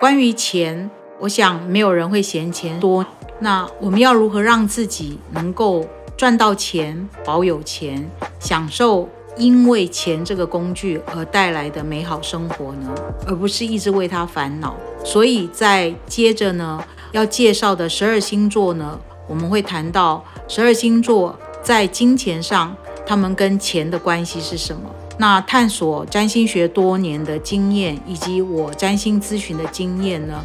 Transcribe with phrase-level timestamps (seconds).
[0.00, 3.04] 关于钱，我想没有人会嫌钱多。
[3.40, 9.06] 那我们要如何让自己能够赚到钱、保有钱、享受
[9.36, 12.94] 因为钱这个工具而带来的美好生活呢？
[13.26, 14.74] 而不是一直为它烦恼。
[15.04, 18.98] 所以在接着呢，要介绍的十二星座呢，
[19.28, 24.80] 我们会谈到十二星座在金钱上，他们跟钱的关系是什么？
[25.20, 30.42] 那探索占星学多年的经验，以及我占星咨询的经验呢，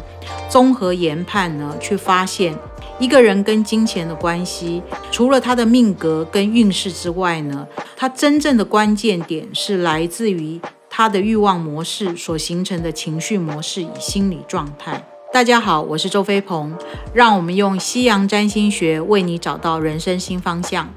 [0.50, 2.54] 综合研判呢，去发现
[2.98, 15.02] 一个人跟金钱的关系，除了他的命格跟运势之外呢，他真正的关键点是来自于他的欲望模式所形成的情绪模式与心理状态。
[15.32, 16.76] 大家好，我是周飞鹏，
[17.14, 20.92] 让我们用西洋占星学为你找到人生新方向。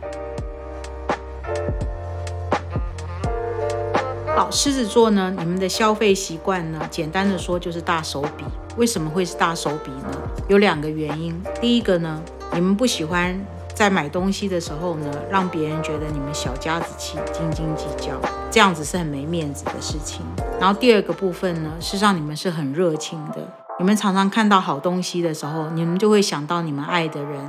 [4.39, 8.45] 好，狮子座呢，你们的消费习惯呢，简单的说就是大手笔。
[8.77, 10.17] 为什么会是大手笔呢？
[10.47, 11.37] 有两个原因。
[11.59, 12.21] 第一个呢，
[12.53, 13.37] 你们不喜欢
[13.75, 18.13] 在买东西的时候呢，让别人觉得你们小家子气、斤斤计较，
[18.49, 20.21] 这样子是很没面子的事情。
[20.57, 23.45] 然后第二个部分呢，事实上你们是很热情的，
[23.77, 27.41] 你们常常看到好东西的时候，你们就会想到你们爱的人、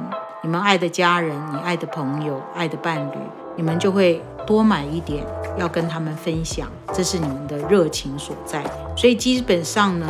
[0.43, 3.15] 你们爱的家人、你爱的朋友、爱的伴侣，
[3.61, 5.23] 你们就会多买一点。
[5.59, 8.65] 要跟他们分享，这是你们的热情所在。
[8.97, 10.07] 所以基本上呢，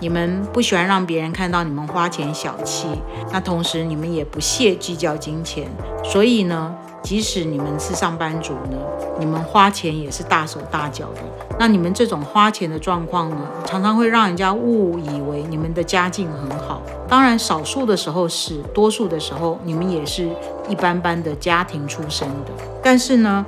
[0.00, 2.88] 你们不喜欢让别人看到你们花钱小气，
[3.30, 5.68] 那同时你们也不屑计较金钱。
[6.02, 8.78] 所以呢，即使你们是上班族呢，
[9.18, 11.20] 你们花钱也是大手大脚的。
[11.58, 13.36] 那你们这种花钱的状况呢，
[13.66, 16.67] 常常会让人家误以为你们的家境很好。
[17.08, 20.28] 当然，少数的时候是，多数的时候你们也是
[20.68, 22.52] 一般般的家庭出身的。
[22.82, 23.44] 但是呢，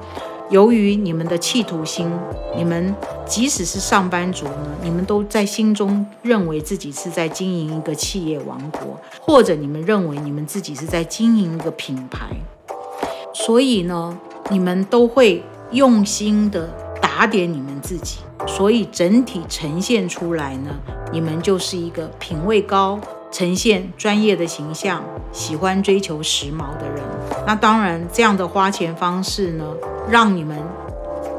[0.48, 2.11] 由于你们的企图心，
[2.56, 2.94] 你们
[3.27, 12.28] 即使是上班族呢，你们都在心中认为自己是在经营一个企业王国，或者你们认为你们自己是在经营一个品牌，
[13.34, 14.19] 所以呢，
[14.49, 16.66] 你们都会用心的
[16.99, 20.70] 打点你们自己，所以整体呈现出来呢，
[21.12, 22.99] 你们就是一个品味高。
[23.30, 25.02] 呈现专业的形象，
[25.32, 27.02] 喜欢追求时髦的人。
[27.46, 29.64] 那当然，这样的花钱方式呢，
[30.08, 30.58] 让你们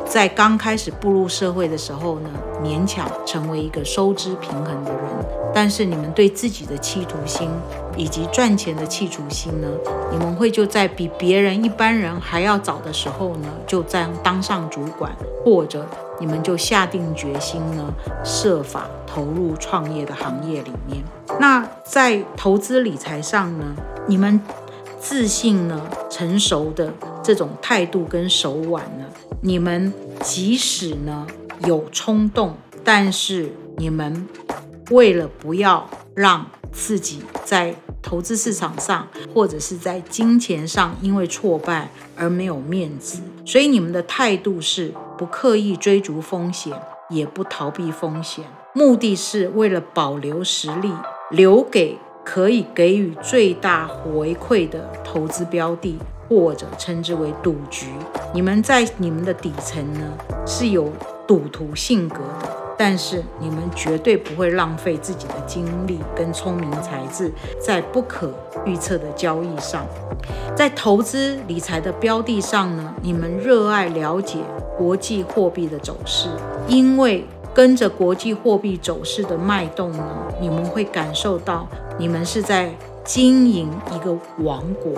[0.06, 2.30] 在刚开始步入社会的时候呢，
[2.64, 5.02] 勉强成为一个收支平衡的人。
[5.54, 7.50] 但是你们对自己的企图心
[7.98, 9.68] 以及赚钱的企图心呢，
[10.10, 15.12] 你们会就在比别人一般人还要早的时候呢，就在当上主管，
[15.44, 15.86] 或者
[16.22, 17.92] 你们就下定决心呢，
[18.24, 21.04] 设法投入创业的行业里面。
[21.40, 23.76] 那在投资理财上呢，
[24.08, 24.40] 你们
[25.00, 25.82] 自信呢、
[26.12, 26.94] 成熟的
[27.24, 29.06] 这种态度跟手腕呢，
[29.42, 31.26] 你们即使呢
[31.66, 34.28] 有冲动，但是你们
[34.92, 46.74] 为了不要让自己在投资市场上或者是在金钱上因为挫败而没有面子，所以你们的态度是不刻意追逐风险，
[47.08, 48.44] 也不逃避风险，
[48.74, 50.92] 目的是为了保留实力。
[51.30, 57.86] 留给可以给予最大回馈的投资标的，或者称之为赌局。
[58.34, 60.12] 你们在你们的底层呢
[60.48, 60.92] 是有
[61.28, 68.34] 赌徒性格的，但是你们绝对不会浪费自己的精力跟聪明才智在不可
[68.66, 69.86] 预测的交易上。
[70.56, 74.40] 在投资理财的标的上呢，你们热爱了解
[74.82, 76.28] 国际货币的走势，
[76.68, 77.24] 因为。
[77.54, 80.06] 跟着国际货币走势的脉动呢，
[80.40, 81.68] 你们会感受到
[82.00, 84.94] 你们是在经营一个王国，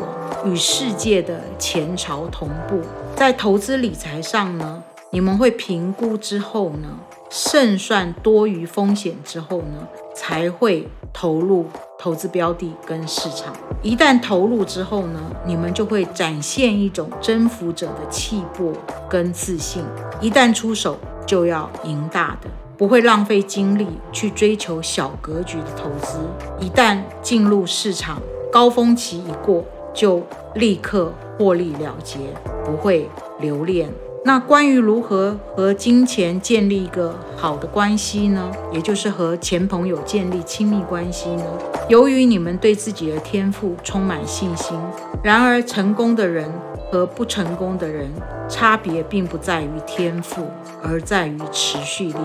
[0.45, 2.79] 与世界的前朝同步。
[3.15, 6.99] 在投资理财上呢，你们会评估之后呢，
[7.31, 11.65] 胜算多于风险之后呢，才会投入
[12.03, 13.55] 投资标的跟市场。
[13.81, 18.73] 一旦投入之后呢，你们就会展现一种征服者的气魄
[19.09, 19.81] 跟自信。
[20.19, 20.99] 一旦出手。
[21.25, 26.19] 就要赢大的，不会浪费精力去追求小格局的投资。
[26.59, 28.21] 一旦进入市场，
[28.51, 29.63] 高峰期一过，
[29.93, 30.21] 就
[30.55, 32.19] 立刻获利了结，
[32.65, 33.09] 不会
[33.39, 33.89] 留恋。
[34.25, 38.49] 那关于如何和金钱建立一个好的关系呢？
[38.71, 41.43] 也就是和前朋友建立亲密关系呢？
[41.89, 44.79] 由于你们对自己的天赋充满信心，
[45.21, 46.49] 然而成功的人。
[46.93, 48.07] 和不成功的人
[48.47, 50.45] 差别并不在于天赋，
[50.83, 52.19] 而在于持续力。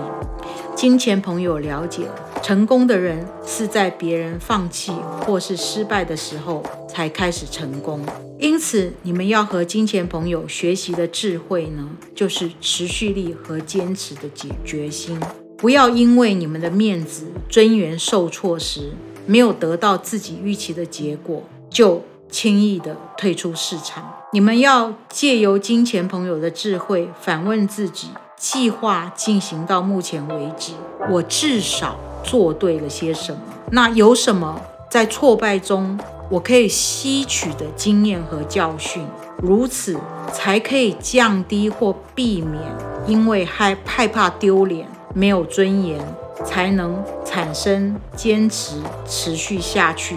[0.75, 2.03] 金钱朋友了解，
[2.43, 7.99] 成功的人是在别人放弃或是失败的时候才开始成功。
[8.37, 15.19] 因此，你们要和金钱朋友学习的智慧呢，就是持续力和坚持的决决心。
[15.57, 18.91] 不要因为你们的面子、尊严受挫时，
[19.25, 24.13] 没有得到自己预期的结果，就轻易的退出市场。
[24.31, 30.73] 你们要借由金钱朋友的智慧，反问自己：计划进行到目前为止，
[31.09, 33.41] 我至少做对了些什么？
[33.71, 35.99] 那有什么在挫败中
[36.29, 39.05] 我可以吸取的经验和教训？
[39.37, 39.97] 如此
[40.31, 42.61] 才可以降低或避免
[43.07, 45.99] 因为害害怕丢脸、没有尊严。
[46.45, 50.15] 才能产生坚持持续下去、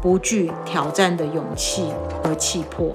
[0.00, 1.92] 不惧挑战的勇气
[2.22, 2.92] 和气魄。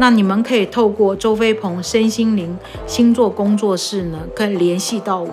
[0.00, 5.28] 那你们可以透过周飞鹏身心灵星座工作室呢，可以联系到我。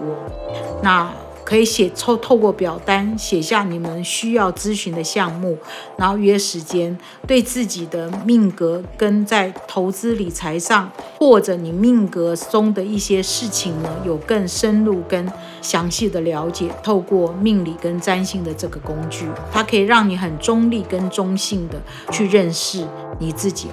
[0.82, 1.12] 那。
[1.52, 5.58] 可以写透透过表单写下你们需要咨询的项目，
[5.98, 10.90] 然后约时间，对自己的命格跟在投资理财上，
[11.20, 15.30] 或者你命格中的一些事情呢，有更深入跟
[15.62, 16.70] 详细的了解。
[16.82, 21.82] 透过命理跟占星的这个工具，它可以让你很中立跟中性的
[22.14, 22.88] 去认识
[23.20, 23.68] 你自己。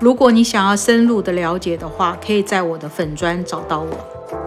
[0.00, 4.39] 如果你想要深入的了解的话，可以在我的粉砖找到我。